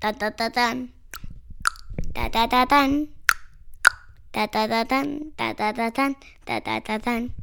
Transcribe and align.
Ta 0.00 0.14
ta 0.14 0.30
ta 0.30 0.48
tan. 0.48 0.94
Ta 2.14 2.30
ta 2.30 2.48
ta 2.48 2.64
tan. 2.64 3.12
Ta 4.32 4.48
ta 4.48 4.66
ta 4.66 4.84
tan. 4.88 5.32
Ta 5.36 5.52
ta 5.52 5.74
ta 5.76 5.90
tan. 5.90 6.16
Ta 6.46 6.60
ta 6.60 6.80
ta 6.80 6.98
tan. 6.98 7.34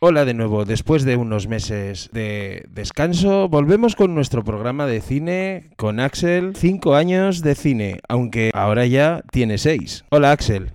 Hola 0.00 0.26
de 0.26 0.34
nuevo, 0.34 0.66
después 0.66 1.04
de 1.04 1.16
unos 1.16 1.48
meses 1.48 2.10
de 2.12 2.66
descanso, 2.68 3.48
volvemos 3.48 3.96
con 3.96 4.14
nuestro 4.14 4.44
programa 4.44 4.84
de 4.84 5.00
cine 5.00 5.70
con 5.78 5.98
Axel. 5.98 6.54
Cinco 6.56 6.94
años 6.94 7.40
de 7.40 7.54
cine, 7.54 8.00
aunque 8.06 8.50
ahora 8.52 8.84
ya 8.84 9.22
tiene 9.32 9.56
seis. 9.56 10.04
Hola 10.10 10.32
Axel. 10.32 10.72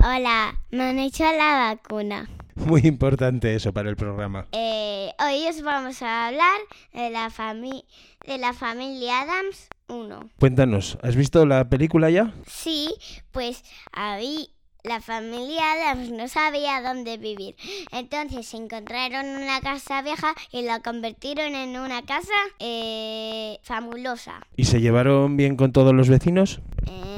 Hola, 0.00 0.54
me 0.70 0.82
han 0.82 0.98
hecho 0.98 1.24
la 1.24 1.74
vacuna. 1.74 2.28
Muy 2.56 2.80
importante 2.84 3.54
eso 3.54 3.72
para 3.72 3.90
el 3.90 3.96
programa. 3.96 4.46
Eh, 4.52 5.10
hoy 5.20 5.46
os 5.48 5.62
vamos 5.62 6.02
a 6.02 6.28
hablar 6.28 6.58
de 6.92 7.10
la, 7.10 7.30
fami 7.30 7.84
de 8.26 8.38
la 8.38 8.52
familia 8.54 9.20
Adams 9.20 9.68
1. 9.88 10.30
Cuéntanos, 10.38 10.98
¿has 11.02 11.16
visto 11.16 11.46
la 11.46 11.68
película 11.68 12.10
ya? 12.10 12.34
Sí, 12.46 12.94
pues 13.30 13.62
había 13.92 14.46
la 14.86 15.00
familia 15.00 15.72
Adams 15.72 16.10
no 16.10 16.28
sabía 16.28 16.80
dónde 16.80 17.18
vivir. 17.18 17.56
Entonces 17.92 18.54
encontraron 18.54 19.26
una 19.26 19.60
casa 19.60 20.00
vieja 20.02 20.32
y 20.52 20.62
la 20.62 20.80
convirtieron 20.80 21.54
en 21.54 21.78
una 21.78 22.02
casa 22.02 22.34
eh, 22.60 23.58
fabulosa. 23.62 24.46
¿Y 24.56 24.64
se 24.64 24.80
llevaron 24.80 25.36
bien 25.36 25.56
con 25.56 25.72
todos 25.72 25.92
los 25.92 26.08
vecinos? 26.08 26.60
Eh, 26.86 27.15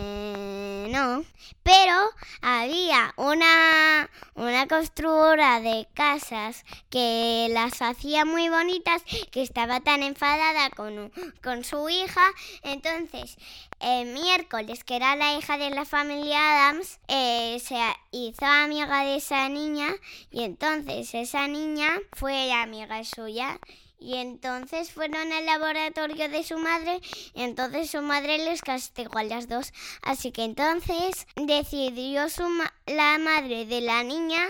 pero 1.63 1.95
había 2.41 3.13
una, 3.17 4.11
una 4.35 4.67
constructora 4.67 5.61
de 5.61 5.89
casas 5.95 6.65
que 6.91 7.49
las 7.51 7.83
hacía 7.83 8.25
muy 8.25 8.49
bonitas, 8.49 9.03
que 9.31 9.43
estaba 9.43 9.81
tan 9.81 10.03
enfadada 10.03 10.71
con, 10.71 11.13
con 11.43 11.65
su 11.65 11.89
hija. 11.89 12.23
Entonces, 12.63 13.37
el 13.81 14.09
miércoles, 14.13 14.85
que 14.85 14.97
era 14.97 15.17
la 15.17 15.35
hija 15.35 15.59
de 15.59 15.71
la 15.71 15.85
familia 15.85 16.69
Adams, 16.69 17.01
eh, 17.09 17.59
se 17.61 17.79
hizo 18.11 18.45
amiga 18.45 19.05
de 19.05 19.17
esa 19.17 19.49
niña 19.49 19.95
y 20.31 20.43
entonces 20.43 21.15
esa 21.15 21.47
niña 21.49 21.91
fue 22.13 22.53
amiga 22.53 23.05
suya. 23.05 23.59
Y 24.01 24.17
entonces 24.17 24.93
fueron 24.93 25.33
al 25.33 25.47
laboratorio 25.47 26.29
de 26.29 26.45
su 26.45 26.57
madre 26.59 27.01
y 27.35 27.43
entonces 27.43 27.91
su 27.91 28.01
madre 28.01 28.39
les 28.39 28.63
castigó 28.63 29.19
a 29.19 29.25
las 29.25 29.49
dos. 29.49 29.73
Así 30.03 30.31
que 30.31 30.45
entonces 30.45 31.27
decidió 31.35 32.29
su 32.29 32.49
ma 32.49 32.73
la 32.87 33.19
madre 33.19 33.67
de 33.67 33.81
la 33.81 34.05
niña 34.05 34.41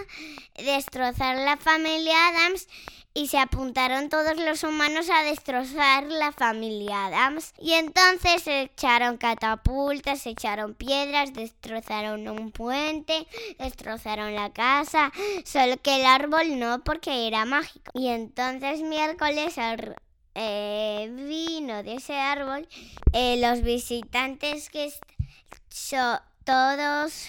destrozar 0.55 1.37
la 1.37 1.57
familia 1.57 2.29
Adams 2.29 2.69
y 3.15 3.29
se 3.29 3.39
apuntaron 3.39 4.09
todos 4.09 4.37
los 4.39 4.63
humanos 4.63 5.09
a 5.11 5.25
destrozar 5.25 6.05
la 6.05 6.33
familia 6.33 7.07
Adams. 7.07 7.53
Y 7.59 7.73
entonces 7.73 8.43
se 8.43 8.63
echaron 8.63 9.17
catapultas, 9.17 10.21
se 10.21 10.31
echaron 10.31 10.75
piedras, 10.75 11.33
destrozaron 11.33 12.29
un 12.29 12.53
puente, 12.53 13.27
destrozaron 13.59 14.35
la 14.35 14.51
casa, 14.53 15.13
solo 15.45 15.77
que 15.83 15.97
el 15.97 16.07
árbol 16.07 16.59
no 16.59 16.85
porque 16.85 17.27
era 17.27 17.45
mágico. 17.45 17.91
Y 17.95 18.09
entonces 18.09 18.83
miércoles 18.83 19.55
eh, 20.35 21.11
vino 21.13 21.83
de 21.83 21.95
ese 21.95 22.17
árbol 22.17 22.69
eh, 23.13 23.39
los 23.41 23.63
visitantes 23.63 24.71
que 24.71 24.93
so 25.69 26.21
todos 26.45 27.29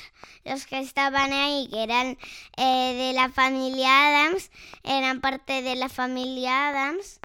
los 0.50 0.66
que 0.66 0.80
estaban 0.80 1.32
ahí, 1.32 1.68
que 1.70 1.84
eran 1.84 2.18
eh, 2.58 2.94
de 2.96 3.14
la 3.14 3.30
familia 3.30 4.08
Adams, 4.08 4.52
eran 4.84 5.22
parte 5.22 5.62
de 5.62 5.76
la 5.76 5.90
familia 5.90 6.70
Adams, 6.70 7.20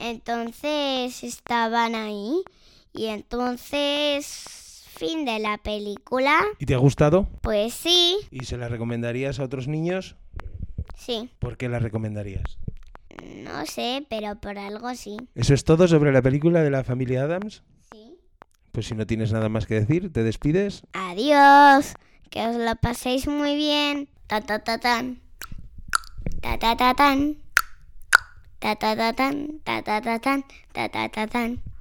entonces 0.00 1.22
estaban 1.22 1.94
ahí. 1.94 2.42
Y 2.94 3.06
entonces, 3.06 4.84
fin 4.96 5.24
de 5.24 5.38
la 5.38 5.58
película. 5.58 6.40
¿Y 6.58 6.66
te 6.66 6.74
ha 6.74 6.78
gustado? 6.78 7.28
Pues 7.40 7.74
sí. 7.74 8.16
¿Y 8.30 8.44
se 8.44 8.56
la 8.56 8.68
recomendarías 8.68 9.38
a 9.38 9.44
otros 9.44 9.68
niños? 9.68 10.16
Sí. 10.96 11.30
¿Por 11.38 11.56
qué 11.56 11.68
la 11.68 11.78
recomendarías? 11.78 12.58
No 13.22 13.66
sé, 13.66 14.06
pero 14.08 14.40
por 14.40 14.58
algo 14.58 14.94
sí. 14.94 15.16
¿Eso 15.34 15.54
es 15.54 15.64
todo 15.64 15.88
sobre 15.88 16.12
la 16.12 16.22
película 16.22 16.62
de 16.62 16.70
la 16.70 16.84
familia 16.84 17.24
Adams? 17.24 17.62
Sí. 17.92 18.16
Pues 18.72 18.86
si 18.86 18.94
no 18.94 19.06
tienes 19.06 19.32
nada 19.32 19.48
más 19.48 19.66
que 19.66 19.74
decir, 19.74 20.12
¿te 20.12 20.22
despides? 20.22 20.82
Adiós. 20.92 21.94
Que 22.32 22.48
os 22.48 22.56
lo 22.56 22.74
paséis 22.76 23.26
muy 23.26 23.56
bien. 23.56 24.08
Ta 24.26 24.40
ta 24.40 24.58
ta 24.58 24.78
tan. 24.78 25.20
Ta 26.40 26.56
ta 26.58 26.74
ta 26.76 26.94
tan. 26.94 27.36
Ta 28.58 28.74
ta 28.74 28.96
ta 28.96 29.12
tan. 29.12 29.60
Ta 29.64 29.82
ta 29.82 30.00
ta 30.00 30.18
tan. 30.18 30.44
Ta 30.72 30.88
ta 30.88 31.08
ta 31.10 31.26
tan. 31.26 31.71